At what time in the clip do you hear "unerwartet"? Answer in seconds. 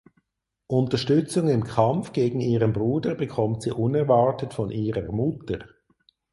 3.69-4.51